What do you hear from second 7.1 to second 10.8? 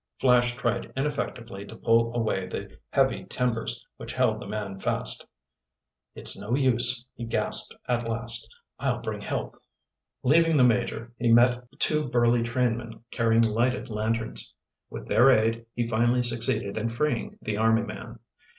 he gasped at last. "I'll bring help." Leaving the